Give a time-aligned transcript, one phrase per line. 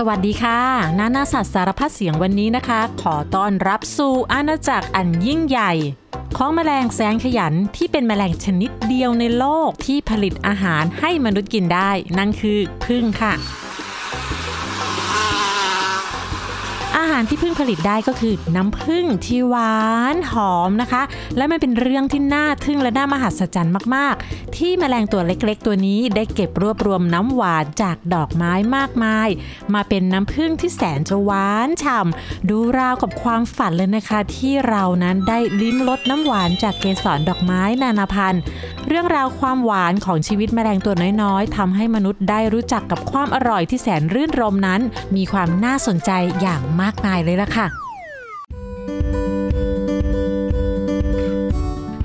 [0.00, 0.60] สวัสดีค่ะ
[0.98, 5.72] นานาสัตว์สารพัดเสียงวันนี้นะคะ ขอต้อนรับสู่อาณาจักรอันยิ่งใหญ่
[6.36, 13.34] ของแมลงแสนขยันที่เป็นแมลงชนิดเดียวในโลกที่ผลิตอาหารให้มนุษย์กินได้ นั่นคือพึ่งค่ะ
[17.06, 19.76] อาหารที่พึ่งผลิตได้ก็คือน้ำพึ่งที่หวา
[20.14, 21.02] นหอมนะคะ
[21.36, 29.28] และมันเป็นเรื่องที่น่าทึ่งและน่ามหัศจรรย์มาก ๆ ที่แมลงตัวเล็กๆ ตัวนี้ได้เก็บรวบรวมน้ำหวานจากดอกไม้มากมาย
[29.74, 38.42] มาเป็นน้ำพึ่งที่แสนจะหวานฉ่ำดูราวกับความฝันเลยนะคะ ที่เรานั้นได้ลิ้มรสน้ำหวานจากเกสรดอกไม้นานาพันธุ์
[38.88, 44.80] เรื่องราวความหวานของชีวิตแมลงตัวน้อยๆทำให้มนุษย์ได้รู้จักกับความอร่อยที่แสนรื่นรมนั้น
[45.16, 46.10] มีความน่าสนใจ
[46.42, 47.66] อย่างมากมายเลยล่ะค่ะ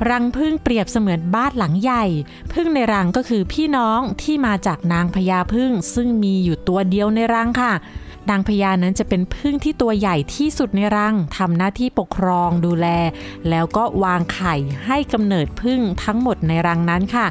[0.09, 2.05] รังพึ่งเปรียบเสมือนบ้านหลังใหญ่
[2.53, 7.73] พึ่งในรังก็คือพี่น้องที่มาจากนางพญาพึ่งซึ่งมีอยู่ตัวเดียวในรังค่ะ
[8.31, 12.87] นางพญานั้นจะเป็นพึ่งที่ตัวใหญ่ที่สุดในรังทำหน้าที่ปกครองดูแล
[13.49, 17.25] แล้วก็วางไข่ให้กำเนิดพึ่งทั้งหมดในรังนั้นค่ะ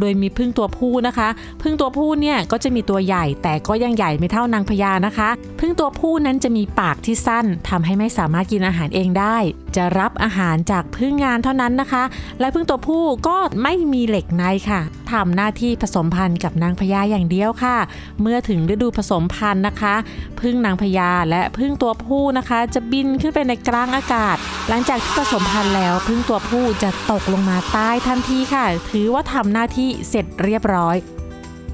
[0.00, 1.28] โดยมีพึ่งตัวผู้นะคะ
[1.62, 5.28] พึ่งตัวผู้เนี่ยก็จะมีตัวใหญ่แต่ก็ยังใหญ่ไม่เท่านางพญานะคะ
[5.60, 9.36] พึ่งตัวผู้นั้นจะมีปากที่สั้นทำให้ไม่สามารถกินอาหารเองได้
[9.76, 12.04] จะรับอาหารจากพึ่งงานเท่านั้นนะคะ
[12.40, 14.80] และพึ่งตัวผู้ก็ไม่มีเหล็กในค่ะ
[15.12, 17.76] ทำหน้าที่ผสมพันธุ์กับนางพญาอย่างเดียวค่ะ
[18.20, 19.94] เมื่อถึงฤดูผสมพันธุ์นะคะ
[20.44, 24.36] พึ่งนางพญาและพึ่งตัวผู้นะคะ จะบินขึ้นไปในกลางอากาศ
[24.68, 30.96] หลังจากที่ผสมพันธุ์แล้วพึ่งตัวผู้จะตกลงมาใต้ทันทีค่ะ ถือว่าทำหน้าที่เสร็จเรียบร้อย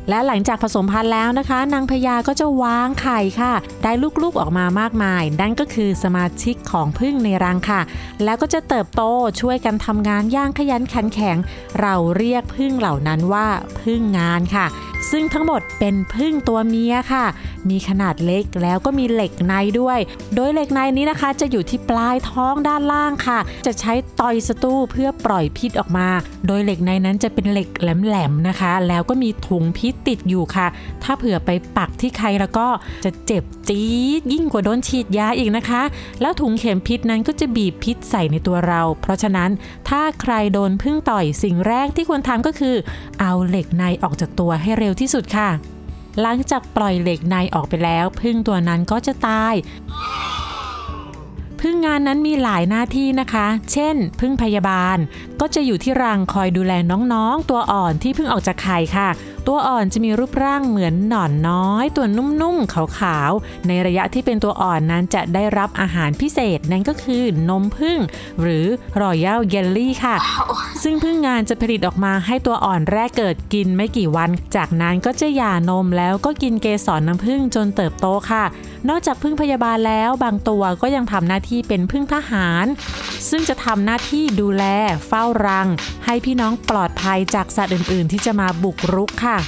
[0.09, 7.81] และหลังจากผสมพันธุ์แล้วนะคะ นางพญาก็จะวางไข่ค่ะ ได้ลูกๆออกมามากมาย นั่นก็คือสมาชิกของพึ่งในรังค่ะ
[8.25, 9.03] แล้วก็จะเติบโต
[9.41, 11.37] ช่วยกันทำงานย่างขยันขันแข็ง
[11.81, 13.47] เราเรียกพึ่งเหล่านั้นว่า
[13.81, 14.67] พึ่งงานค่ะ
[15.11, 17.25] ซึ่งทั้งหมดเป็นพึ่งตัวเมียค่ะ
[17.71, 19.99] มีขนาดเล็กแล้วก็มีเหล็กในด้วย
[20.35, 26.09] โดยเหล็กในนี้นะคะ จะอยู่ที่ปลายท้องด้านล่างค่ะ จะใช้ต่อยศัตรูเพื่อปล่อยพิษออกมา
[26.47, 30.67] โดยเหล็กในนั้นจะเป็นเหล็กแหลมๆนะคะ แล้วก็มีถุงพิษติดอยู่ค่ะ
[31.03, 32.67] ถ้าเผื่อไปปักที่ใครแล้วก็
[33.05, 35.83] จะเจ็บจี๊ดยิ่งกว่าโดนฉีดยาอีกนะคะ
[36.21, 39.51] แล้วถุงเข็มพิษนั้นก็จะบีบพิษใส่ในตัวเรา เพราะฉะนั้น
[39.89, 42.77] ถ้าใครโดนพึ่งต่อยสิ่งแรกที่ควรทำก็คือ
[43.21, 45.51] เอาเหล็กในออกจากตัวให้เร็วที่สุดค่ะ
[46.21, 49.55] หลังจากปล่อยเหล็กในออกไปแล้ว พึ่งตัวนั้นก็จะตาย
[51.61, 54.97] พึ่งงานนั้นมีหลายหน้าที่นะคะ เช่น พึ่งพยาบาล
[55.41, 59.09] ก็จะอยู่ที่รังคอยดูแลน้องๆ ตัวอ่อนที่เพิ่งออกจากไข่ค่ะ
[59.53, 67.99] ตัวอ่อนจะมีรูปร่างเหมือนหนอนน้อย ตัวนุ่มๆ ขาวๆ ในระยะที่เป็นตัวอ่อนนั้นจะได้รับอาหารพิเศษนั่นก็คือนมพึ่ง
[68.41, 68.67] หรือ
[69.01, 70.17] รอยัลเยลลี่ค่ะ
[70.83, 78.45] ซึ่งพึ่งงานจะผลิตออกมาให้ตัวอ่อนแรกเกิดกินไม่กี่วัน จากนั้นก็จะหย่านมแล้วก็กินเกสรน้ำผึ้งจนเติบโตค่ะ
[78.89, 82.67] นอกจากพึ่งพยาบาลแล้วบางตัวก็ยังทำหน้าที่เป็นพึ่งทหาร
[83.31, 84.65] ซึ่งจะทำหน้าที่ดูแล
[85.07, 85.69] เฝ้ารัง
[86.07, 89.39] ให้พี่น้องปลอดภัยจากสัตว์อื่น ๆ ที่จะมาบุกรุกค่ะ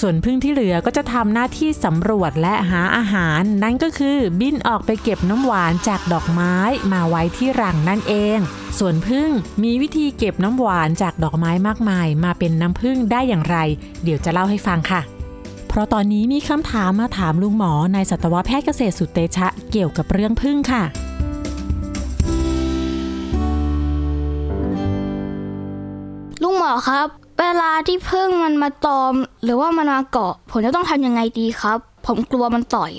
[0.00, 6.54] ส่วนพึ่งที่เหลือก็จะทำหน้าที่สำรวจและหาอาหาร นั่นก็คือบินออกไปเก็บน้ำหวานจากดอกไม้
[6.92, 8.38] มาไว้ที่รังนั่นเอง
[8.78, 9.28] ส่วนพึ่ง
[9.62, 13.56] มีวิธีเก็บน้ำหวานจากดอกไม้มากมาย มาเป็นน้ำพึ่งได้อย่างไร
[14.02, 15.00] เดี๋ยวจะเล่าให้ฟังค่ะ
[15.68, 20.82] เพราะตอนนี้มีคำถามมาถามลุงหมอในสัตวแพทย์เกษตรสุเตชะเกี่ยวกับเรื่องพึ่งค่ะ
[26.42, 32.92] ลุงหมอครับ เวลาที่พึ่งมันมาตอม หรือว่ามันมาเกาะ ผมจะต้องทำยังไงดีครับ ผมกลัวมันต่อย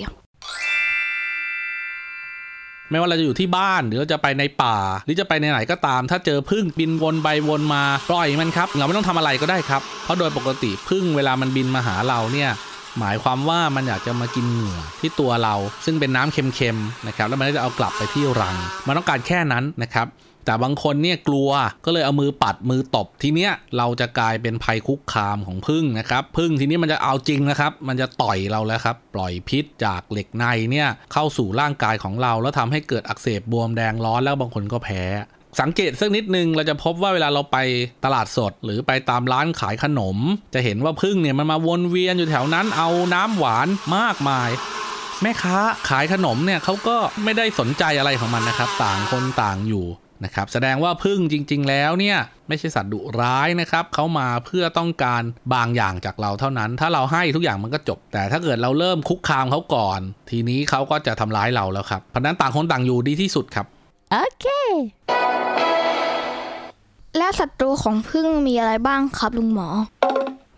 [2.90, 12.50] ไม่ว่าเราจะอยู่ที่บ้านหรือเราจะไปในป่า หรือจะไปในไหนก็ตาม ถ้าเจอพึ่งบินวนไปวนมาปล่อยมันครับ เราไม่ต้องทำอะไรก็ได้ครับ เพราะโดยปกติพึ่งเวลามันบินมาหาเราเนี่ย
[12.98, 20.06] หมายความว่ามันอยากจะมากินเหงื่อที่ตัวเรา ซึ่งเป็นน้ำเค็มๆนะครับแล้วมันก็จะเอากลับไปที่รัง มันต้องการแค่นั้นนะครับ
[20.44, 21.50] แต่บางคนเนี่ยกลัว
[21.84, 35.04] ก็เลยเอามือปัดมือตบทีเนี้ยเราจะกลายเป็นภัยคุกคามของพึ่งนะครับพึ่งทีนี้มันจะเอาจริงนะครับ มันจะต่อยเราแล้วครับ ปล่อยพิษจากเหล็กในเนี่ยเข้าสู่ร่างกายของเรา แล้วทำให้เกิดอักเสบบวมแดงร้อนแล้วบางคนก็แพ้
[35.60, 37.58] สังเกตสักนิดนึงเราจะพบว่าเวลาเราไป
[38.04, 40.16] ตลาดสด หรือไปตามร้านขายขนม
[40.54, 44.50] จะเห็นว่าพึ่งเนี่ยมันมาวนเวียนอยู่แถวนั้นเอาน้ำหวานมากมาย
[45.22, 45.58] แม่ค้า
[45.88, 49.84] ขายขนมเนี่ยเขาก็ไม่ได้สนใจอะไรของมันนะครับ ต่างคนต่างอยู่
[50.24, 52.18] นะครับแสดงว่าพึ่งจริง ๆ แล้วเนี่ย
[52.48, 55.22] ไม่ใช่สัตว์ดุร้ายนะครับเขามาเพื่อต้องการ
[55.54, 60.00] บางอย่างจากเราเท่านั้น ถ้าเราให้ทุกอย่างมันก็จบ แต่ถ้าเกิดเราเริ่มคุกคามเขาก่อน
[60.30, 63.66] ทีนี้เขาก็จะทำร้ายเราแล้วครับเพราะฉะนั้นต่างคนต่างอยู่ดีที่สุดครับ
[64.12, 64.46] โอเค
[67.16, 69.68] และศัตรูของพึ่งมีอะไรบ้างครับลุงหมอ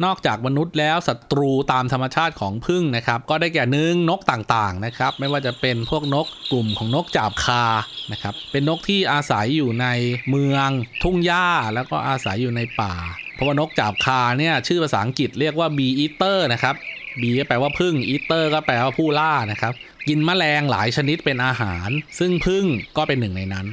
[0.04, 7.64] นอกจากมนุษย์แล้วศัตรูตามธรรมชาติของพึ่งนะครับ ก็ได้แก่หนึ่งนกต่างๆนะครับ ไม่ว่าจะเป็นพวกนกกลุ่มของนกจาบคา
[8.12, 9.86] นะครับ เป็นนกที่อาศัยอยู่ใน
[10.30, 10.68] เมือง
[11.02, 12.94] ทุ่งหญ้าแล้วก็อาศัยอยู่ในป่า
[13.34, 16.74] เพราะว่านกจาบคาเนี่ยชื่อภาษาอังกฤษเรียกว่า bee eater นะครับ
[17.20, 19.72] bee ก็แปลว่าพึ่ง eater ก็แปลว่าผู้ล่านะครับ
[20.08, 21.88] กินแมลงหลายชนิดเป็นอาหาร
[22.18, 22.64] ซึ่งพึ่ง
[22.96, 23.66] ก็เป็นหนึ่งในนั้น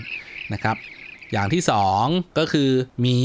[0.54, 0.78] นะครับ
[1.34, 2.06] อย่างที่สอง
[2.38, 2.70] ก็คือ
[3.02, 3.18] หมี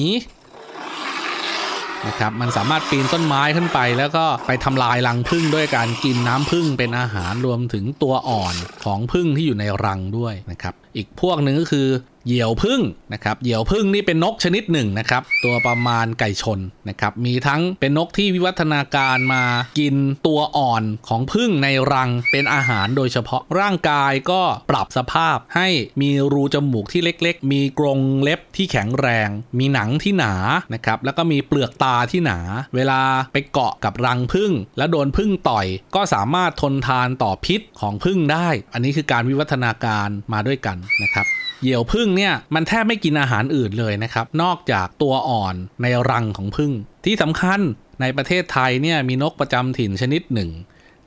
[2.06, 8.54] นะครับมันสามารถปีนต้นไม้ขึ้นไป แล้วก็ไปทำลายรังผึ้งด้วยการกินน้ำผึ้งเป็นอาหารรวมถึงตัวอ่อน
[8.84, 11.86] ของผึ้งที่อยู่ในรังด้วยนะครับอีกพวกหนึ่งก็คือ
[12.26, 12.80] เหยี่ยวพึ่ง
[13.12, 19.44] นะครับเหยี่ยวพึ่งนี่เป็นนกชนิดหนึ่งนะครับ ตัวประมาณไก่ชนนะครับ มีทั้งเป็นนกที่วิวัฒนาการมา
[19.78, 25.68] กินตัวอ่อนของพึ่งในรังเป็นอาหารโดยเฉพาะร่างกายก็ปรับสภาพให้
[26.00, 29.28] มีรูจมูกที่เล็กๆ มีกรงเล็บที่แข็งแรง
[29.58, 30.34] มีหนังที่หนา
[30.74, 32.38] นะครับ แล้วก็มีเปลือกตาที่หนา
[32.74, 33.00] เวลา
[33.32, 41.28] ไปเกาะกับรังพึ่ง แล้วโดนพึ่งต่อยก็สามารถทนทานต่อพิษของพึ่งได้ อันนี้คือการวิวัฒนาการมาด้วยกันนะครับ
[41.64, 46.72] เหยี่ยวพึ่งเนี่ยมันแทบไม่กินอาหารอื่นเลยนะครับนอกจากตัวอ่อนในรังของพึ่ง
[47.04, 47.60] ที่สำคัญ
[48.00, 50.50] ในประเทศไทยเนี่ยมีนกประจำถิ่นชนิดหนึ่ง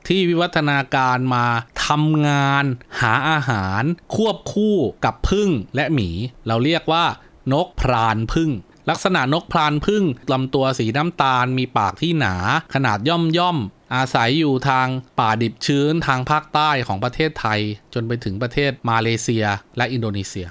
[0.08, 1.46] ที่วิวัฒนาการมา
[1.86, 2.64] ทำงาน
[3.00, 3.82] หาอาหาร
[4.14, 6.10] ควบคู่กับพึ่งและหมี
[6.46, 7.04] เราเรียกว่า
[7.52, 8.50] นกพรานพึ่ง
[8.90, 12.34] ลักษณะนกพรานพึ่งลำตัวสีน้ำตาลมีปากที่หนา
[12.74, 13.58] ขนาดย่อมย่อม
[13.94, 14.86] อาศัยอยู่ทาง
[15.18, 17.60] ป่าดิบชื้นทางภาคใต้ของประเทศไทย
[17.94, 19.44] จนไปถึงประเทศมาเลเซีย
[19.76, 20.48] และอินโดนีเซีย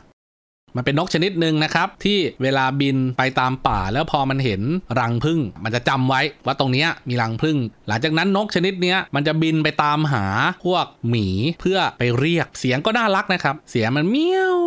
[0.76, 4.62] มันเป็นนกชนิดหนึ่งนะครับ ที่เวลาบินไปตามป่าแล้วพอมันเห็น
[5.00, 7.58] รังผึ้งมันจะจำไว้ว่าตรงนี้มีรังผึ้ง
[7.88, 10.26] หลังจากนั้นนกชนิดนี้มันจะบินไปตามหา
[10.66, 11.28] พวกหมี
[11.60, 14.58] เพื่อไปเรียกเสียงก็น่ารักนะครับ เสียงมันเมี้ยว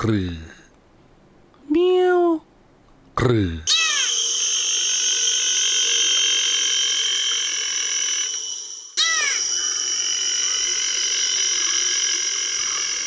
[0.00, 0.36] ครือ
[1.70, 2.20] เมี้ยว
[3.20, 3.52] ครือ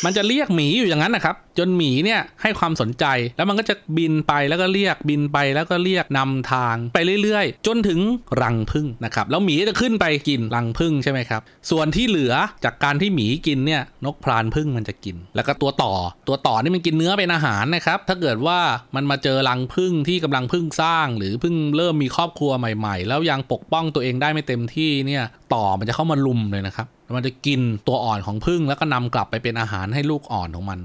[0.04, 3.04] มันจะเรียกหมีอยู่อย่างนั้นนะครับ จนหมีเนี่ยให้ความสนใจ
[3.36, 8.00] แล้วมันก็จะบินไปแล้วก็เรียกบินไปแล้วก็เรียกนำทางไปเรื่อยๆ จนถึง
[8.42, 11.40] รังผึ้งนะครับแล้วหมีจะขึ้นไปกินรังผึ้งใช่ไหมครับ
[11.70, 12.34] ส่วนที่เหลือ
[12.64, 15.94] จากการที่หมีกินเนี่ยนกพรานผึ้งมันจะกิน แล้วก็ตัวต่อ
[16.28, 18.58] ตัวต่อนี่มันกินเนื้อเป็นอาหารนะครับถ้าเกิดว่า
[18.96, 26.86] มันมาเจอรังผึ้งที่กำลังผึ้งสร้าง หรือพิ่งเริ่มมีครอบครัวใหม่ ๆ แล้วยังปกป้องตัวเองได้ไม่เต็มที่เนี่ยต่อมันจะเข้ามาลุมเลยนะครับ
[27.16, 30.80] มันจะกินตัวอ่อนของผึ้งแล้วก็นำกลับไปเป็นอาหารให้ลูกอ่อนของมัน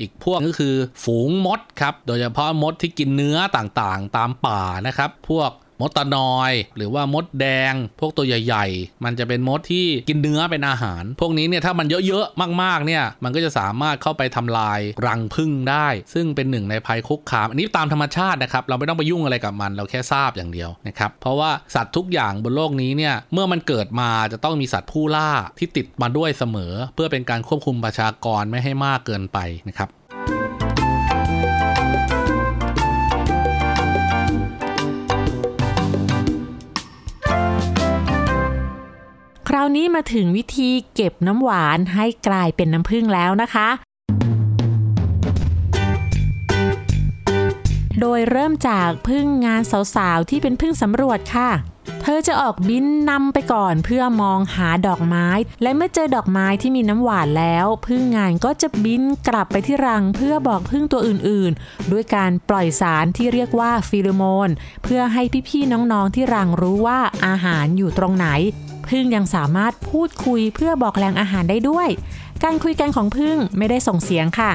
[0.00, 0.74] อีกพวกก็คือ
[1.04, 29.38] ฝูงมดครับ โดยเฉพาะมดที่กินเนื้อต่างๆ ตามป่านะครับ พวก มดตะนอย หรือว่ามดแดง พวกตัวใหญ่ ๆ มันจะเป็นมดที่กินเนื้อเป็นอาหาร พวกนี้เนี่ยถ้ามันเยอะๆมากๆเนี่ยมันก็จะสามารถเข้าไปทำลายรังผึ้งได้ ซึ่งเป็นหนึ่งในภัยคุกคาม อันนี้ตามธรรมชาตินะครับเราไม่ต้องไปยุ่งอะไรกับมัน เราแค่ทราบอย่างเดียวนะครับเพราะว่าสัตว์ทุกอย่างบนโลกนี้เนี่ยเมื่อมันเกิดมาจะต้องมีสัตว์ผู้ล่าที่ติดมาด้วยเสมอ เพื่อเป็นการควบคุมประชากรไม่ให้มากเกินไป
[29.68, 43.68] นะครับาวนี้มาถึงวิธีเก็บน้ำหวานให้กลายเป็นน้ำผึ้งแล้วนะคะ
[48.00, 49.62] โดยเริ่มจากพึ่งงาน
[49.94, 51.50] สาวๆที่เป็นพึ่งสำรวจค่ะ
[52.02, 55.28] เธอจะออกบินนำไปก่อนเพื่อมองหาดอกไม้
[55.62, 64.48] และเมื่อเจอดอกไม้ที่มีน้ำหวานแล้ว พึ่งงานก็จะบินกลับไปที่รังเพื่อบอกพึ่งตัวอื่นๆ ด้วยการปล่อยสารที่เรียกว่าฟีโรโมน
[64.84, 68.26] เพื่อให้พี่ๆน้องๆที่รังรู้ว่าอาหารอยู่ตรงไหน
[68.90, 71.88] พึ่งยังสามารถพูดคุยเพื่อบอกแหล่งอาหารได้ด้วย
[72.44, 74.50] การคุยกันของพึ่งไม่ได้ส่งเสียงค่ะ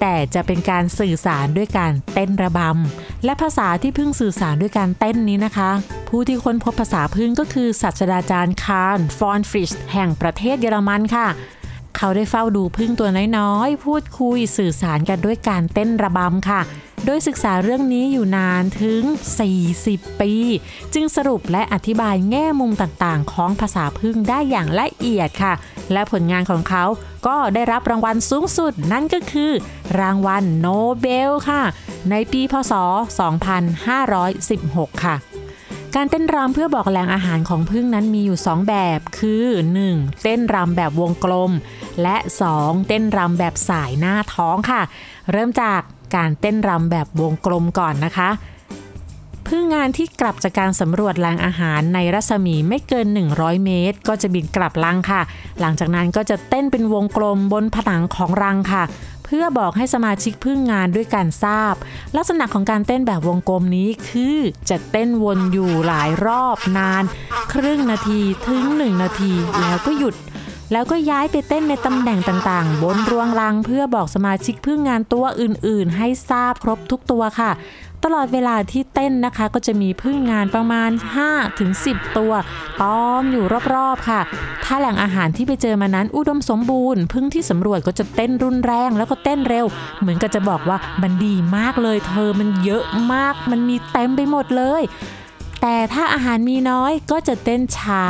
[0.00, 5.70] แต่จะเป็นการสื่อสารด้วยการเต้นระบำ และภาษาที่ผึ้งสื่อสารด้วยการเต้นนี้นะคะ
[6.08, 11.28] ผู้ที่ค้นพบภาษาผึ้งก็คือศาสตราจารย์คาร์ลฟอนฟริชแห่งประเทศเยอรมันค่ะ
[11.96, 16.60] เขาได้เฝ้าดูผึ้งตัวน้อยๆ พูดคุยสื่อสารกันด้วยการเต้นระบำค่ะ
[17.06, 19.02] โดยศึกษาเรื่องนี้อยู่นานถึง
[19.62, 20.32] 40 ปี
[20.94, 25.54] จึงสรุปและอธิบายแง่มุมต่างๆ ของภาษาผึ้งได้อย่างละเอียดค่ะ
[25.92, 26.84] และผลงานของเขา
[27.26, 29.52] ก็ได้รับรางวัลสูงสุดนั่นก็คือ
[30.00, 30.68] รางวัลโน
[31.00, 31.62] เบลค่ะ
[32.10, 32.72] ในปีพศ
[34.08, 35.16] 2516 ค่ะ
[35.94, 39.46] การเต้นรำเพื่อบอกแหล่งอาหารของพึ่งนั้นมีอยู่ 2 แบบ คือ
[39.84, 40.22] 1.
[40.22, 41.52] เต้นรำแบบวงกลม
[42.02, 42.16] และ
[42.52, 42.88] 2.
[42.88, 44.82] เต้นรำแบบสายหน้าท้องค่ะ
[45.32, 45.80] เริ่มจาก
[46.14, 48.30] การเต้นรำแบบวงกลมก่อนนะคะ
[49.48, 55.20] พึ่งงานที่กลับจากการสำรวจแหล่งอาหารในรัศมีไม่เกิน 100 เมตร ก็จะบินกลับรังค่ะ
[55.60, 58.84] หลังจากนั้นก็จะเต้นเป็นวงกลมบนผนังของรังค่ะ
[59.24, 61.74] เพื่อบอกให้สมาชิกพึ่งงานด้วยการทราบ
[62.16, 64.38] ลักษณะของการเต้นแบบวงกลมนี้คือ
[64.70, 67.04] จะเต้นวนอยู่หลายรอบนาน
[67.52, 70.14] ครึ่งนาทีถึง 1 นาทีแล้วก็หยุด
[70.72, 77.50] แล้วก็ย้ายไปเต้นในตำแหน่งต่างๆ บนรวงรังเพื่อบอกสมาชิกเพึ่งงานตัวอื่นๆ ให้ทราบครบทุกตัวค่ะ
[78.04, 80.90] ตลอดเวลาที่เต้นนะคะก็จะมีพึ่งงานประมาณ
[81.54, 82.32] 5-10 ตัว
[82.82, 83.44] ต้อมอยู่
[83.74, 84.20] รอบๆค่ะ
[84.64, 89.66] ถ้าแหล่งอาหารที่ไปเจอมานั้นอุดมสมบูรณ์ พึ่งที่สำรวจก็จะเต้นรุนแรงแล้วก็เต้นเร็ว
[90.00, 94.82] เหมือนกับจะบอกว่ามันดีมากเลย เธอมันเยอะมาก มันมีเต็มไปหมดเลย
[95.62, 98.04] แต่ถ้าอาหารมีน้อยก็จะเต้นช้า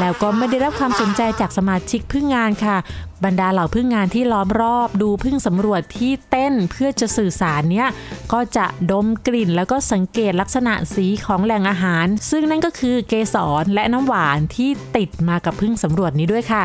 [0.00, 2.76] แล้วก็ไม่ได้รับความสนใจจากสมาชิกพึ่งงานค่ะ
[3.24, 7.88] บรรดาเหล่าพึ่งงานที่ล้อมรอบดูพึ่งสำรวจที่เต้นเพื่อจะสื่อสารเนี้ย
[8.32, 16.62] ก็จะดมกลิ่นแล้วก็สังเกตลักษณะสีของแหล่งอาหาร ซึ่งนั่นก็คือเกสรและน้ำหวานที่ติดมากับพึ่งสำรวจนี้ด้วยค่ะ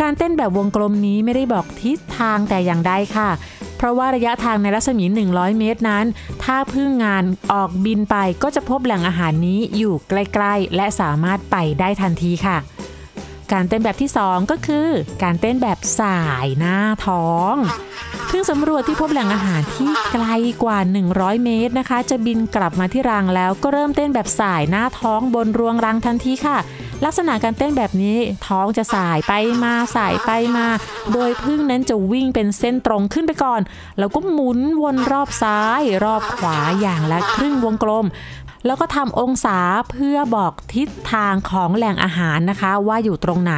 [0.00, 3.28] การเต้นแบบวงกลมนี้ไม่ได้บอกทิศทางแต่อย่างใดค่ะ
[3.80, 6.04] เพราะว่าระยะทางในรัศมี 100 เมตรนั้น
[6.44, 12.58] ถ้าพึ่งงานออกบินไปก็จะพบแหล่งอาหารนี้อยู่ใกล้ ๆ และสามารถไปได้ทันทีค่ะ
[13.52, 14.88] การเต้นแบบที่ 2 ก็คือ
[15.22, 17.54] การเต้นแบบสายหน้าท้อง
[18.30, 20.26] พึ่งสำรวจที่พบแหล่งอาหารที่ไกล
[20.62, 20.78] กว่า
[21.12, 26.58] 100 เมตรนะคะ จะบินกลับมาที่รังแล้วก็เริ่มเต้นแบบสายหน้าท้องบนรวงรังทันทีค่ะ
[27.04, 30.66] ลักษณะการเต้นแบบนี้ท้องจะสายไปมาสายไปมา
[31.12, 33.60] โดยพึ่งนั้นจะวิ่งเป็นเส้นตรงขึ้นไปก่อน
[33.98, 38.06] แล้วก็หมุนวนรอบซ้าย รอบขวาอย่างละครึ่งวงกลม
[38.66, 39.58] แล้วก็ทำองศา
[39.90, 43.54] เพื่อบอกทิศทางของแหล่งอาหารนะคะ ว่าอยู่ตรงไหน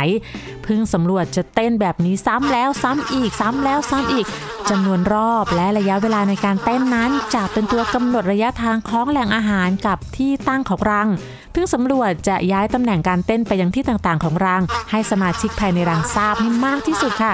[0.66, 4.26] พึ่งสำรวจจะเต้นแบบนี้ซ้ำแล้วซ้ำอีกซ้ำแล้วซ้ำอีก
[4.70, 11.08] จำนวนรอบและระยะเวลาในการเต้นนั้นจะเป็นตัวกำหนดระยะทางของแหล่งอาหารกับที่ตั้งของรัง
[11.54, 17.32] พึ่งสำรวจจะย้ายตำแหน่งการเต้นไปยังที่ต่างๆ ของรัง ให้สมาชิกภายในรังทราบให้มากที่สุดค่ะ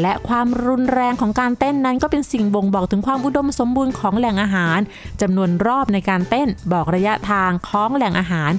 [0.00, 4.78] และความรุนแรงของการเต้นนั้นก็เป็นสิ่งบ่งบอกถึงความอุดมสมบูรณ์ของแหล่งอาหาร
[5.20, 8.52] จำนวนรอบในการเต้นบอกระยะทางของแหล่งอาหาร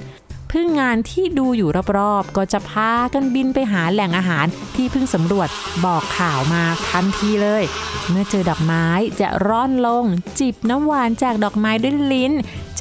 [0.52, 1.68] พึ่งงานที่ดูอยู่
[1.98, 5.48] รอบๆ ก็จะพากันบินไปหาแหล่งอาหารที่เพิ่งสำรวจ
[5.84, 7.62] บอกข่าวมาทันทีเลย
[8.08, 8.86] เมื่อเจอดอกไม้
[9.20, 10.04] จะร่อนลง
[10.40, 12.32] จิบน้ำหวานจากดอกไม้ด้วยลิ้น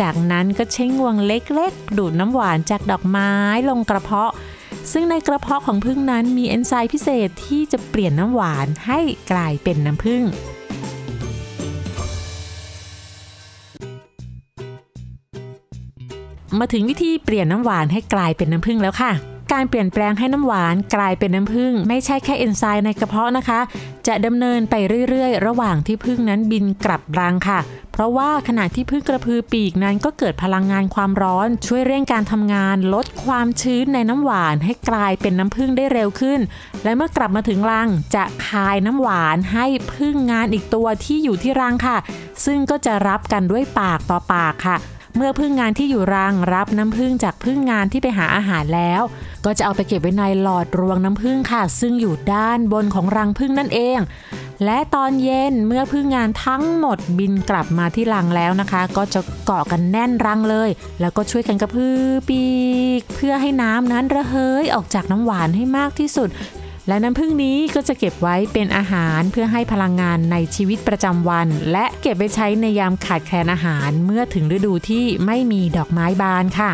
[0.02, 3.32] จากนั้นก็ใช้งวงเล็กๆ ดูดน้ำหวานจากดอกไม้
[3.70, 4.32] ลงกระเพาะ
[4.94, 9.00] ซึ่งในกระเพาะของผึ้งนั้นมีเอนไซม์พิเศษที่จะเปลี่ยนน้ำหวานให้
[9.32, 10.24] กลายเป็นน้ำผึ้ง
[16.60, 19.12] มาถึงวิธีเปลี่ยนน้ำหวานให้กลายเป็นน้ำผึ้งแล้วค่ะ
[19.54, 23.60] การเปลี่ยนแปลงให้น้ำหวานกลายเป็นน้ำผึ้งไม่ใช่แค่เอนไซม์ในกระเพาะนะคะ
[24.08, 24.76] จะดำเนินไป
[25.10, 27.60] เรื่อยๆ ระหว่างที่ผึ้งนั้นบินกลับรังค่ะ
[27.98, 36.40] เพราะว่าขณะที่พึ่งกระพือปีกนั้นก็เกิดพลังงานความร้อน ช่วยเร่งการทำงาน ลดความชื้นในน้ำหวานให้กลายเป็นน้ำผึ้งได้เร็วขึ้น
[36.84, 41.98] และเมื่อกลับมาถึงรังจะคายน้ำหวานให้พึ่งงานอีกตัวที่อยู่ที่รังค่ะ
[42.46, 44.78] ซึ่งก็จะรับกันด้วยปากต่อปากค่ะ
[45.18, 49.02] เมื่อพึ่งงานที่อยู่รังรับน้ำพึ่งจากพึ่งงานที่ไปหาอาหารแล้ว
[49.46, 54.00] ก็จะเอาไปเก็บไว้ในหลอดรวงน้ำพึ่งค่ะ ซึ่งอยู่ด้านบนของรังพึ่งนั่นเอง
[54.66, 60.70] และตอนเย็นเมื่อพึ่งงานทั้งหมดบินกลับมาที่รังแล้วนะคะ ก็จะเกาะกันแน่นรังเลย
[61.02, 62.44] แล้วก็ช่วยกันกระพือปี
[63.00, 66.30] ก เพื่อให้น้ำนั้นระเหยออกจากน้ำหวานให้มากที่สุด
[66.88, 76.72] และน้ำผึ้งนี้ก็จะเก็บไว้เป็นอาหารเพื่อให้พลังงานในชีวิตประจำวัน และเก็บไว้ใช้ในยามขาดแคลนอาหารเมื่อถึงฤดูที่ไม่มีดอกไม้บานค่ะ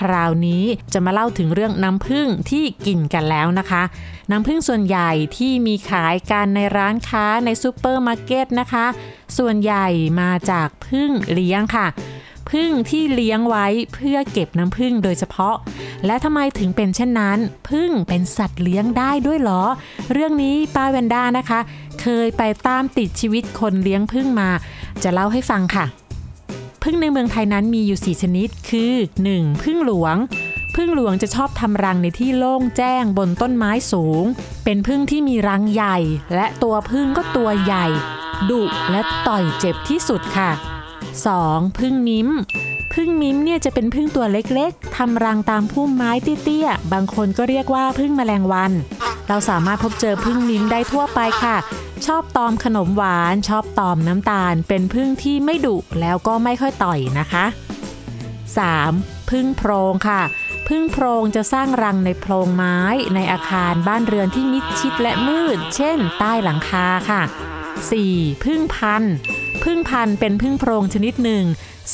[0.00, 3.82] คราวนี้จะมาเล่าถึงเรื่องน้ำผึ้งที่กินกันแล้วนะคะ
[4.30, 8.86] น้ำผึ้งส่วนใหญ่ที่มีขายกันในร้านค้าในซูเปอร์มาร์เก็ตนะคะ
[9.38, 9.86] ส่วนใหญ่
[10.20, 11.86] มาจากผึ้งเลี้ยงค่ะ
[12.50, 15.56] ผึ้งที่เลี้ยงไว้เพื่อเก็บน้ำผึ้งโดยเฉพาะ
[16.06, 17.38] และทำไมถึงเป็นเช่นนั้น
[17.68, 19.62] ผึ้งเป็นสัตว์เลี้ยงได้ด้วยหรอ
[20.12, 21.60] เรื่องนี้ป้าแวนด้านะคะ
[22.00, 24.48] เคยไปตามติดชีวิตคนเลี้ยงผึ้งมา
[25.02, 25.86] จะเล่าให้ฟังค่ะ
[26.88, 28.94] พึ่งในเมืองไทยนั้นมีอยู่ 4 ชนิด คือ
[29.28, 29.62] 1.
[29.62, 30.16] พึ่งหลวง
[30.76, 34.24] พึ่งหลวงจะชอบทำรังในที่โล่งแจ้งบนต้นไม้สูง
[34.64, 35.96] เป็นพึ่งที่มีรังใหญ่
[36.34, 37.86] และตัวพึ่งก็ตัวใหญ่
[38.50, 40.50] ดุและต่อยเจ็บที่สุดค่ะ
[41.14, 41.78] 2.
[41.78, 42.28] พึ่งนิ้ม
[43.00, 48.72] พึ่งมิ้มเนี่ยจะเป็นพึ่งตัวเล็กๆทำรังตามพุ่มไม้เตี้ยๆบางคนก็เรียกว่าพึ่งแมลงวัน
[49.28, 51.56] เราสามารถพบเจอพึ่งมิ้มได้ทั่วไปค่ะ
[52.06, 57.44] ชอบตอมขนมหวาน ชอบตอมน้ำตาล เป็นพึ่งที่ไม่ดุแล้วก็ไม่ค่อยต่อยนะคะ
[58.58, 59.30] 3.
[59.30, 60.22] พึ่งโพรงค่ะ
[60.68, 62.78] พึ่งโพรงจะสร้างรังในโพรงไม้
[63.14, 67.22] ในอาคารบ้านเรือนที่มิดชิดและมืด เช่น ใต้หลังคาค่ะ
[67.82, 68.44] 4.
[68.44, 69.02] พึ่งพัน
[69.64, 71.44] พึ่งพันเป็นพึ่งโพรงชนิดหนึ่ง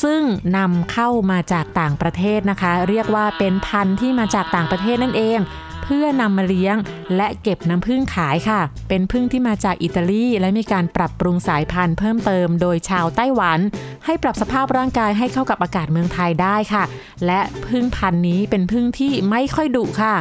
[0.02, 0.20] ซึ่ง
[0.56, 5.40] นำเข้ามาจากต่างประเทศนะคะ เรียกว่าเป็นพันธุ์ที่มาจากต่างประเทศนั่นเอง
[5.84, 6.76] เพื่อนำมาเลี้ยง
[7.16, 13.58] และเก็บน้ำผึ้งขายค่ะ เป็นผึ้งที่มาจากอิตาลี และมีการปรับปรุงสายพันธุ์เพิ่มเติมโดยชาวไต้หวัน
[14.04, 16.84] ให้ปรับสภาพร่างกายให้เข้ากับอากาศเมืองไทยได้ค่ะ
[17.26, 20.14] และผึ้งพันธุ์นี้เป็นผึ้งที่ไม่ค่อยดุค่ะ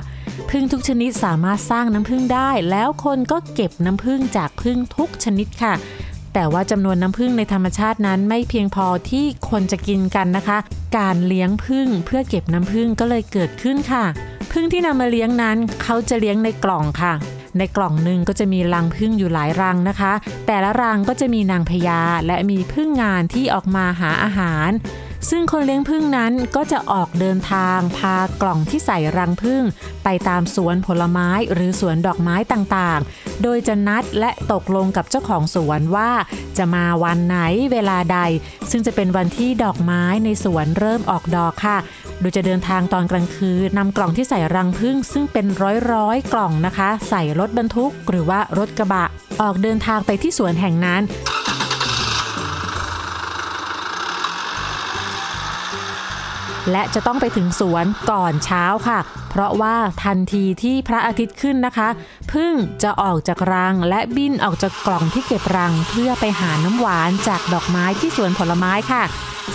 [0.49, 5.73] ผึ้งทุกชนิดสามารถสร้างน้ำผึ้งได้ แล้วคนก็เก็บน้ำผึ้งจากผึ้งทุกชนิดค่ะ
[6.33, 10.57] แต่ว่าจำนวนน้ำผึ้งในธรรมชาตินั้นไม่เพียงพอที่คนจะกินกันนะคะ
[10.97, 14.05] การเลี้ยงผึ้งเพื่อเก็บน้ำผึ้งก็เลยเกิดขึ้นค่ะ
[14.51, 17.13] ผึ้งที่นำมาเลี้ยงนั้นเขาจะเลี้ยงในกล่องค่ะ
[17.57, 20.13] ในกล่องหนึ่งก็จะมีรังผึ้งอยู่หลายรังนะคะ
[20.47, 24.69] แต่ละรังก็จะมีนางพญาและมีผึ้งงานที่ออกมาหาอาหาร
[25.29, 29.63] ซึ่งคนเลี้ยงผึ้งนั้นก็จะออกเดินทางพากล่องที่ใส่รังผึ้ง
[30.03, 36.11] ไปตามสวนผลไม้หรือสวนดอกไม้ต่างๆ โดยจะนัดและตกลงกับเจ้าของสวนว่า
[36.57, 37.37] จะมาวันไหน
[37.71, 38.19] เวลาใด
[38.71, 41.77] ซึ่งจะเป็นวันที่ดอกไม้ในสวนเริ่มออกดอกค่ะ
[42.19, 45.45] โดยจะเดินทางตอนกลางคืนนำกล่องที่ใส่รังผึ้งซึ่งเป็น
[45.91, 49.05] ร้อยๆกล่องนะคะ ใส่รถบรรทุก หรือว่ารถกระบะ
[49.41, 51.01] ออกเดินทางไปที่สวนแห่งนั้น
[56.71, 58.99] และจะต้องไปถึงสวนก่อนเช้าค่ะ
[59.31, 61.89] เพราะว่าทันทีที่พระอาทิตย์ขึ้นนะคะ
[62.33, 62.53] พึ่ง
[62.83, 69.03] จะออกจากรังและบินออกจากกล่องที่เก็บรัง เพื่อไปหาน้ำหวานจากดอกไม้ที่สวนผลไม้ค่ะ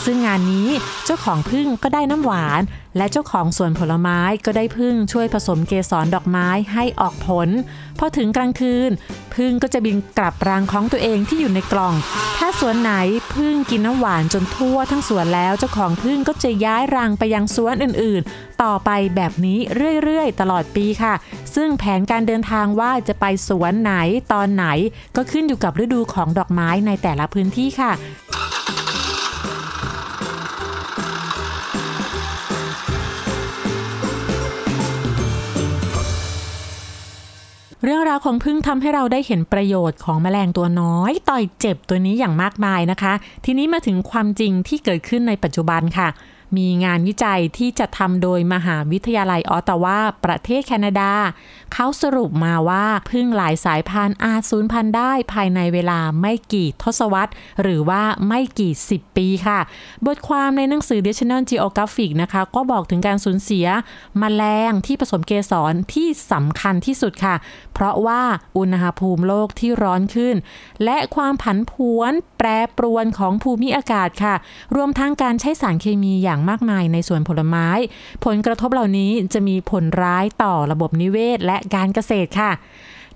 [0.04, 0.68] ซึ่งงานนี้
[1.04, 2.60] เจ้าของพึ่งก็ได้น้ำหวาน
[2.96, 7.48] และเจ้าของสวนผลไม้ก็ได้พึ่งช่วยผสมเกสรดอกไม้ให้ออกผล
[7.98, 8.90] พอถึงกลางคืน
[9.36, 11.94] พึ่งก็จะบินกลับรังของตัวเองที่อยู่ในกล่อง
[12.38, 12.92] ถ้าสวนไหน
[13.34, 19.58] พึ่งกินน้ำหวานจนทั่วทั้งสวนแล้วเจ้าของพึ่งก็จะย้ายรังไปยังสวนอื่นๆ ต่อไปแบบนี้
[20.02, 21.14] เรื่อยๆ ตลอดปีค่ะ
[21.54, 23.92] ซึ่งแผนการเดินทางว่าจะไปสวนไหน
[24.32, 24.66] ตอนไหน
[25.16, 27.92] ก็ขึ้นอยู่กับฤดูของดอกไม้ในแต่ละพื้นที่ค่ะ
[37.84, 43.12] เรื่องราวของพึ่งทำให้เราได้เห็นประโยชน์ของแมลงตัวน้อย ต่อยเจ็บตัวนี้อย่างมากมายนะคะ
[43.44, 46.08] ทีนี้มาถึงความจริงที่เกิดขึ้นในปัจจุบันค่ะ
[46.56, 51.12] มีงานวิจัยที่จะทำโดยมหาวิทยาลัยออตตาวาประเทศแคนาดา
[51.72, 57.32] เขาสรุปมาว่าพึ่งหลายสายพันธุ์อาจสูญพันธุ์ได้ภายในเวลาไม่กี่ทศวรรษ
[57.62, 59.58] หรือว่าไม่กี่สิบปีค่ะ
[60.06, 63.66] บทความในหนังสือ National Geographic นะคะ ก็บอกถึงการสูญเสีย
[64.22, 67.34] มแมลงที่ผสมเกสรที่สำคัญที่สุดค่ะ
[67.74, 68.22] เพราะว่า
[68.58, 70.36] อุณหภูมิโลกที่ร้อนขึ้น
[70.84, 74.34] และความผันผวนแปรปรวนของภูมิอากาศค่ะ
[74.76, 77.68] รวมทั้งการใช้สารเคมีอย่างมากมายในสวนผลไม้
[78.24, 82.52] ผลกระทบเหล่านี้จะมีผลร้ายต่อระบบนิเวศและการเกษตรค่ะ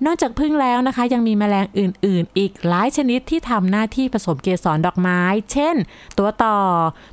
[0.06, 5.20] นอกจากพึ่งแล้วนะคะ ยังมีแมลงอื่น ๆ อีกหลายชนิดที่ทำหน้าที่ผสมเกสรดอกไม้
[5.52, 5.76] เช่น
[6.18, 6.56] ตัวต่อ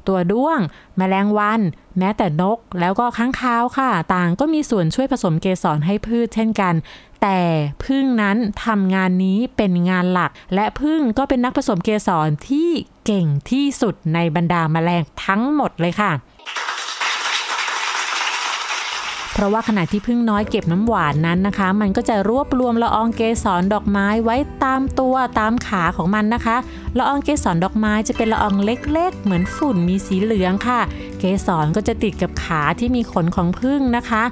[0.08, 0.60] ตัวด้วง
[0.98, 1.62] แมลงวัน
[2.00, 6.74] แม้แต่นก แล้วก็ค้างคาวค่ะ ต่างก็มีส่วนช่วยผสมเกสรให้พืชเช่นกัน
[7.22, 7.40] แต่
[7.86, 12.70] พึ่งนั้นทำงานนี้เป็นงานหลัก และพึ่งก็เป็นนักผสมเกสรที่
[13.06, 16.12] เก่งที่สุดในบรรดาแมลงทั้งหมดเลยค่ะ
[19.38, 26.58] เพราะว่าขณะที่พึ่งน้อยเก็บน้ำหวานนั้นนะคะ มันก็จะรวบรวมละอองเกสรดอกไม้ไว้ตามตัวตามขาของมันนะคะ
[26.98, 30.80] ละอองเกสรดอกไม้จะเป็นละอองเล็ก ๆ เหมือนฝุ่นมีสีเหลืองค่ะ
[31.20, 34.24] เกสรก็จะติดกับขาที่มีขนของพึ่งนะคะ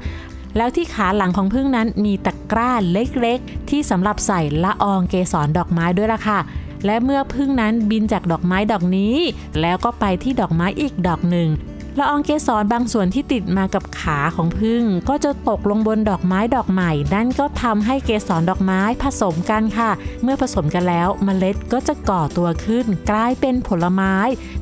[0.57, 6.39] แล้วที่ขาหลังของพึ่งนั้นมีตะกร้าเล็กๆ ที่สำหรับใส่ละอองเกสรดอกไม้ด้วยล่ะค่ะ
[6.85, 9.15] และเมื่อพึ่งนั้นบินจากดอกไม้ดอกนี้
[9.61, 11.49] แล้วก็ไปที่ดอกไม้อีกดอกหนึ่ง
[11.99, 19.91] ละอองเกสรบางส่วนที่ติดมากับขาของพึ่ง ก็จะตกลงบนดอกไม้ดอกใหม่ นั่นก็ทำให้เกสรดอกไม้ผสมกันค่ะ
[20.23, 24.15] เมื่อผสมกันแล้วเมล็ดก็จะก่อตัวขึ้น กลายเป็นผลไม้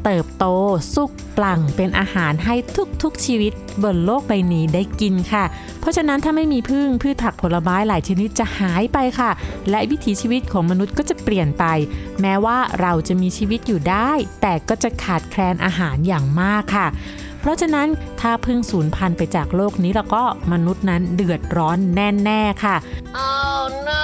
[0.06, 0.46] เติบโต
[0.93, 2.56] สุกปลั่งเป็นอาหารให้
[3.04, 5.43] ทุกๆชีวิตบนโลกใบนี้ได้กินค่ะ
[5.80, 9.32] เพราะฉะนั้นถ้าไม่มีพึ่งพืชผักผลไม้หลายชนิดจะหายไปค่ะ
[9.69, 11.65] และวิถีชีวิตของมนุษย์ก็จะเปลี่ยนไป
[12.22, 16.88] แม้ว่าเราจะมีชีวิตอยู่ได้ แต่ก็จะขาดแคลนอาหารอย่างมากค่ะ
[17.44, 17.88] เพราะฉะนั้น
[18.22, 22.76] ถ้าพึ่งสูญพันธุ์ไปจากโลกนี้แล้วก็มนุษย์นั้นเดือดร้อนแน่ๆค่ะ
[23.28, 24.04] Oh no!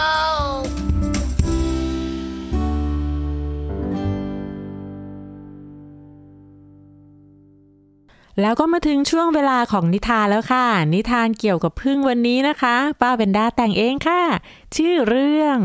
[8.41, 14.21] แล้วก็มาถึงช่วงเวลาของนิทานแล้วค่ะ นิทานเกี่ยวกับพึ่งวันนี้นะคะ ป้าเบนด้าแต่งเองค่ะ
[14.75, 15.57] ชื่อเรื่อง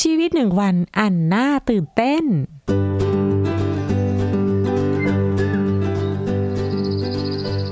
[0.00, 2.24] ชีวิตหนึ่งวันอันน่าตื่นเต้น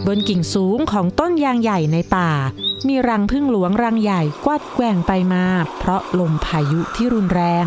[0.06, 2.30] บนกิ่งสูงของต้นยางใหญ่ในป่า
[2.86, 5.44] มีรังพึ่งหลวงรังใหญ่กวัดแกว่งไปมา
[5.78, 7.64] เพราะลมพายุที่รุนแรง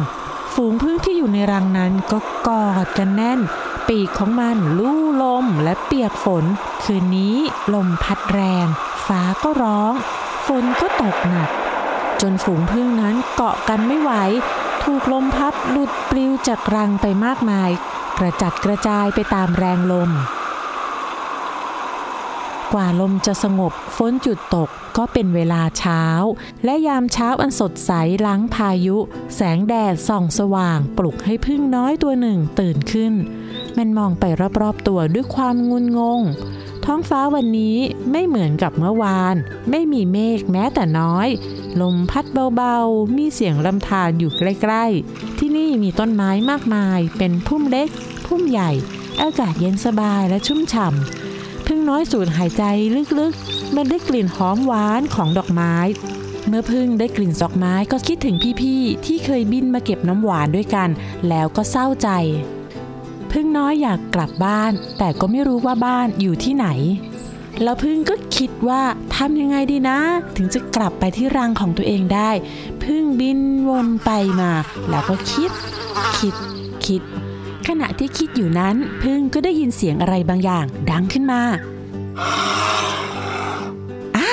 [0.54, 3.40] ฝฝูงพึ่งที่อยู่ในรังนั้นก็กอดกันแน่น
[3.88, 6.46] ปีกของมันลู่ลมและเปียกฝน
[6.84, 7.38] คืนนี้
[7.74, 8.66] ลมพัดแรง
[9.08, 9.94] ฟ้าก็ร้อง
[10.48, 11.50] ฝนก็ตกหนัก
[12.22, 14.12] จนฝูงพึ่งนั้นเกาะกันไม่ไหว
[14.84, 17.70] ถูกลมพัดหลุดปลิวจากรังไปมากมาย
[18.18, 20.12] กระจัดกระจายไปตามแรงลม
[22.74, 26.04] กว่าลมจะสงบฝนจุดตกก็เป็นเวลาเช้า
[26.64, 27.92] และยามเช้าอันสดใส
[28.26, 28.98] ล้างพายุ
[29.36, 33.14] แสงแดดส่องสว่างปลุกให้พึ่งน้อยตัวหนึ่งตื่นขึ้น
[33.78, 34.24] มันมองไป
[34.62, 36.22] รอบๆตัวด้วยความงุนงง
[36.90, 37.78] ท้องฟ้าวันนี้
[38.12, 39.36] ไม่เหมือนกับเมื่อวาน
[39.70, 41.28] ไม่มีเมฆแม้แต่น้อย
[41.82, 47.90] ลมพัดเบาๆ มีเสียงลำธารอยู่ใกล้ๆ ที่นี่มีต้นไม้มากมาย เป็นพุ่มเล็ก
[48.26, 48.72] พุ่มใหญ่
[49.22, 52.64] อากาศเย็นสบายและชุ่มฉ่ำพึ่งน้อยสูดหายใจ
[53.20, 55.76] ลึกๆ มันได้กลิ่นหอมหวานของดอกไม้
[56.48, 60.90] เมื่อพึ่งได้กลิ่นดอกไม้ก็คิดถึงพี่ๆ ที่เคยบินมาเก็บน้ำหวานด้วยกัน
[61.30, 62.10] แล้วก็เศร้าใจ
[63.40, 66.68] พึ่งน้อยอยากกลับบ้าน แต่ก็ไม่รู้ว่าบ้านอยู่ที่ไหน
[67.64, 68.82] แล้วพึ่งก็คิดว่า
[69.16, 70.00] ทำยังไงดีนะ
[70.38, 72.30] ถึงจะกลับไปที่รังของตัวเองได้
[72.84, 74.52] พึ่งบินวนไปมา
[74.90, 75.52] แล้วก็คิด
[76.18, 76.36] คิด
[76.86, 77.02] คิด
[77.68, 81.42] ขณะที่คิดอยู่นั้น พึ่งก็ได้ยินเสียงอะไรบางอย่าง ดังขึ้นมา
[84.16, 84.30] อะ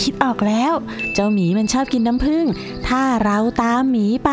[0.00, 0.72] คิดออกแล้ว
[1.14, 2.44] เจ้าหมีมันชอบกินน้ำผึ้ง
[2.88, 4.30] ถ้าเราตามหมีไป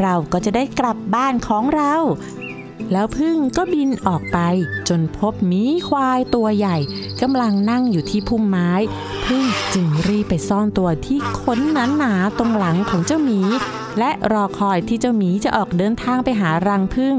[0.00, 1.94] เราก็จะได้กลับบ้านของเรา
[2.92, 4.38] แล้วพึ่งก็บินออกไป
[4.88, 6.78] จนพบหมีควายตัวใหญ่
[7.22, 8.70] กำลังนั่งอยู่ที่พุ่มไม้
[9.26, 11.60] พึ่งจึงรีบไปซ่อนตัวที่ขน
[11.98, 13.40] หนาๆตรงหลังของเจ้าหมี
[13.98, 17.16] และรอคอยที่เจ้าหมีจะออกเดินทางไปหารังพึ่ง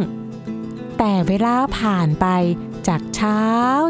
[0.97, 2.27] แต่เวลาผ่านไป
[2.87, 3.41] จากเช้า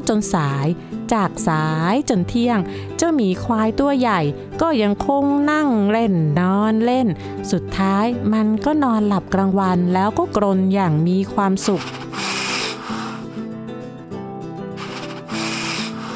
[0.07, 0.67] จนสาย
[1.13, 2.59] จากสายจนเที่ยง
[2.97, 4.19] เจ้าหมีควายตัวใหญ่
[4.61, 7.07] ก็ยังคงนั่งเล่นนอนเล่น
[7.51, 11.83] สุดท้ายมันก็นอนหลับกลางวันแล้วก็กรนอย่างมีความสุข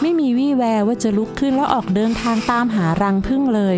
[0.02, 3.78] ไม่มีวี่แววว่าจะลุกขึ้นแล้วออกเดินทางตามหารังพึ่งเลย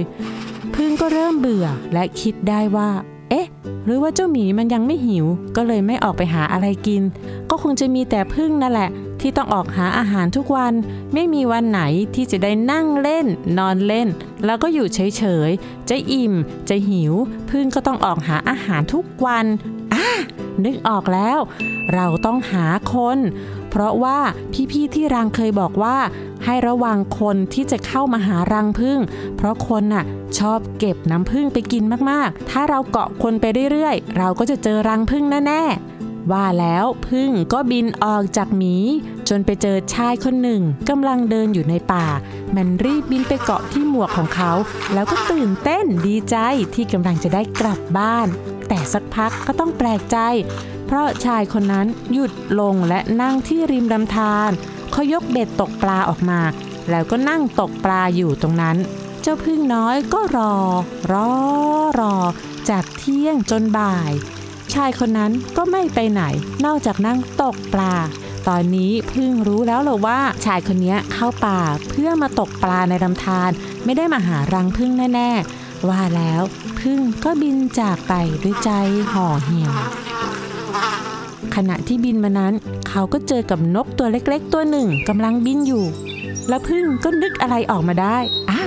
[0.76, 2.90] พึ่งก็เริ่มเบื่อและคิดได้ว่า
[3.30, 3.48] เอ๊ะ
[3.86, 7.02] หรือว่าเจ้าหมีมันยังไม่หิว ก็เลยไม่ออกไปหาอะไรกิน
[7.52, 8.90] ก็คงจะมีแต่พึ่งนั่นแหละ
[9.22, 10.74] ที่ต้องออกหาอาหารทุกวัน
[11.14, 11.82] ไม่มีวันไหน
[12.16, 13.26] ที่จะได้นั่งเล่น
[13.58, 14.08] นอนเล่น
[14.46, 16.34] แล้วก็อยู่เฉยๆ จะอิ่ม
[16.70, 17.14] จะหิว
[17.50, 19.46] พึ่งก็ต้องออกหาอาหารทุกวัน
[19.94, 20.06] อะ
[20.66, 21.40] นึกออกแล้ว
[21.94, 23.20] เราต้องหาคน
[23.70, 24.20] เพราะว่า
[24.72, 25.98] พี่ๆที่รังเคยบอกว่า
[26.46, 29.00] ให้ระวังคนที่จะเข้ามาหารังพึ่ง
[29.38, 30.04] เพราะคนน่ะ
[30.38, 35.91] ชอบเก็บน้ำพึ่งไปกินมากๆ ถ้าเราเกาะคนไปเรื่อยๆ เราก็จะเจอรังพึ่งแน่ๆ
[36.32, 38.76] ว่าแล้วพึ่งก็บินออกจากหมี
[39.30, 42.08] จนไปเจอชายคนหนึ่งกำลังเดินอยู่ในป่า
[42.56, 44.52] มันรีบบินไปเกาะที่หมวกของเขา
[44.94, 46.36] แล้วก็ตื่นเต้นดีใจ
[46.76, 48.28] ที่กำลังจะได้กลับบ้าน
[48.68, 50.18] แต่สักพักก็ต้องแปลกใจ
[50.86, 54.52] เพราะชายคนนั้นหยุดลงและนั่งที่ริมลำธาร
[54.92, 56.42] เขายกเบ็ดตกปลาออกมา
[56.90, 58.78] แล้วก็นั่งตกปลาอยู่ตรงนั้น
[59.22, 60.56] เจ้าพึ่งน้อยก็รอ
[61.12, 61.30] รอ
[62.00, 62.16] รอ
[62.70, 64.12] จากเที่ยงจนบ่าย
[64.76, 66.24] ชายคนนั้นก็ไม่ไปไหน
[66.66, 67.96] นอกจากนั่งตกปลา
[68.48, 73.52] ตอนนี้พึ่งรู้แล้วเหรอว่าชายคนนี้เข้าป่าเพื่อมาตกปลาในลำธาร
[73.86, 75.30] ไม่ได้มาหารังพึ่งแน่
[75.60, 76.42] ๆ ว่าแล้ว
[76.82, 78.72] พึ่งก็บินจากไปด้วยใจ
[79.12, 79.74] ห่อเหี่ยว
[81.56, 82.54] ขณะที่บินมานั้น
[82.90, 85.86] เขาก็เจอกับนกตัวเล็กๆ ตัวหนึ่งกำลังบินอยู่
[86.50, 88.18] แล้วพึ่งก็นึกอะไรออกมาได้
[88.50, 88.62] อะ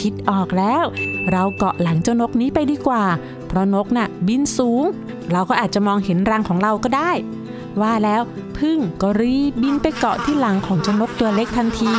[0.00, 0.84] คิดออกแล้ว
[1.30, 3.04] เราเกาะหลังเจ้านกนี้ไปดีกว่า
[3.48, 4.84] เพราะนกน่ะบินสูง
[5.30, 7.12] เราก็อาจจะมองเห็นรังของเราก็ได้
[7.80, 8.22] ว่าแล้ว
[8.58, 11.92] พึ่งก็รีบบินไปเกาะที่หลังของเจ้านกตัวเล็กทันที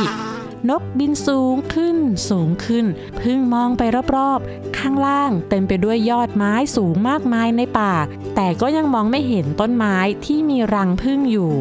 [0.70, 1.96] นกบินสูงขึ้น
[2.30, 2.86] สูงขึ้น
[3.20, 3.82] พึ่งมองไป
[4.16, 7.94] รอบๆ ข้างล่างเต็มไปด้วยยอดไม้สูงมากมายในป่า
[8.34, 11.52] แต่ก็ยังมองไม่เห็นต้นไม้ที่มีรังพึ่งอยู่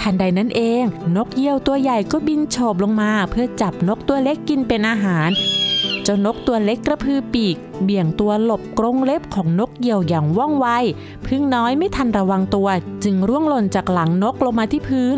[0.00, 0.82] ทันใดนั้นเอง
[1.16, 5.28] นกเยี่ยวตัวใหญ่ก็บินโฉบลงมา เพื่อจับนกตัวเล็กกินเป็นอาหาร
[6.04, 10.66] เจ้านกตัวเล็กกระพือปีก เบี่ยงตัวหลบกรงเล็บของนกเหยี่ยวอย่างว่องไว
[11.26, 12.68] พึ่งน้อยไม่ทันระวังตัว
[13.04, 15.16] จึงร่วงหล่นจากหลังนกลงมาที่พื้น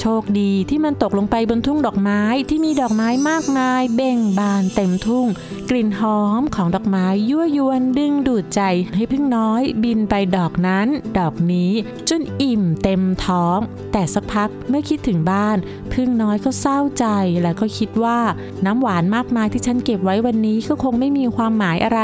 [0.00, 5.26] โชคดีที่มันตกลงไปบนทุ่งดอกไม้ที่มีดอกไม้มากมาย เบ่งบานเต็มทุ่ง
[5.70, 8.62] กลิ่นหอมของดอกไม้ยั่วยวนดึงดูดใจ
[8.94, 11.72] ให้พึ่งน้อย บินไปดอกนั้น ดอกนี้
[12.08, 13.58] จนอิ่มเต็มท้อง
[13.92, 15.56] แต่สักพักเมื่อคิดถึงบ้าน
[15.92, 17.06] พึ่งน้อยก็เศร้าใจ
[17.42, 18.18] แล้วก็คิดว่า
[18.64, 22.00] น้ำหวานมากมายที่ฉันเก็บไว้วันนี้ก็คงไม่มีความหมายอะไร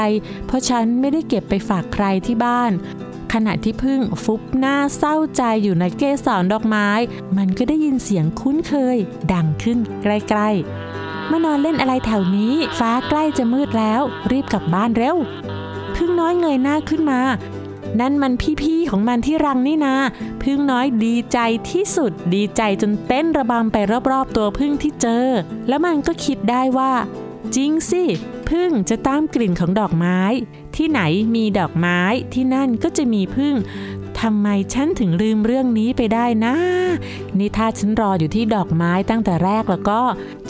[0.47, 2.73] เพราะฉันไม่ได้เก็บไปฝากใครที่บ้าน
[3.33, 6.89] ขณะที่พึ่งฟุบหน้าเศร้าใจอยู่ในเกสรดอกไม้
[7.37, 8.97] มันก็ได้ยินเสียงคุ้นเคย
[9.33, 15.17] ดังขึ้นใกล้ๆมานอนเล่นอะไรแถวนี้ ฟ้าใกล้จะมืดแล้ว รีบกลับบ้านเร็ว
[15.95, 17.21] พึ่งน้อยเงยหน้าขึ้นมา
[17.99, 19.95] นั่นมันพี่ๆของมันที่รังนี่นา
[20.43, 23.77] พึ่งน้อยดีใจที่สุด ดีใจจนเต้นระบำไป
[24.11, 25.25] รอบๆตัวพึ่งที่เจอ
[25.67, 26.93] แล้วมันก็คิดได้ว่า
[27.55, 28.03] จริงสิ
[28.49, 30.19] พึ่งจะตามกลิ่นของดอกไม้
[30.75, 31.01] ที่ไหน
[31.35, 31.99] มีดอกไม้
[32.33, 33.55] ที่นั่นก็จะมีพึ่ง
[34.21, 36.55] ทำไมฉันถึงลืมเรื่องนี้ไปได้นะ
[37.37, 40.01] นี่ถ้าฉันรออยู่ที่ดอกไม้ตั้งแต่แรกแล้วก็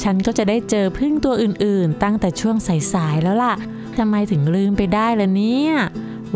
[0.03, 2.55] ฉันก็จะได้เจอพึ่งตัวอื่นๆ ตั้งแต่ช่วง
[2.93, 3.53] สายๆแล้วล่ะ
[3.97, 5.73] ทำไมถึงลืมไปได้ล่ะเนี่ย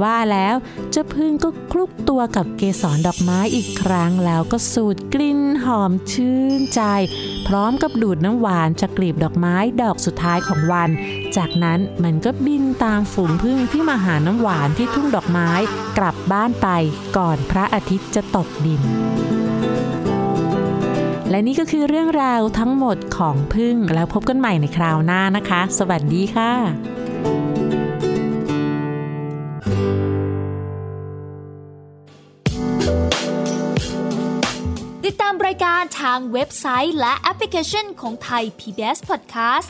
[0.03, 0.55] ว่าแล้ว
[0.91, 6.81] เจ้าพึ่งก็คลุกตัวกับเกสรดอกไม้อีกครั้งแล้วก็สูดกลิ่นหอมชื่นใจ
[7.47, 10.89] พร้อมกับดูดน้ำหวานจากกลีบดอกไม้ดอกสุดท้ายของวัน
[11.37, 15.49] จากนั้นมันก็บินตามฝูงพึ่งที่มาหาน้ำหวานที่ทุ่งดอกไม้
[15.97, 16.67] กลับบ้านไป
[17.17, 18.81] ก่อนพระอาทิตย์จะตกดิน
[21.29, 26.51] และนี่ก็คือเรื่องราวทั้งหมดของพึ่งแล้วพบกันใหม่ในคราวหน้านะคะ สวัสดีค่ะ
[35.05, 39.69] ติดตามรายการทางเว็บไซต์และแอปพลิเคชันของไทย PBS Podcast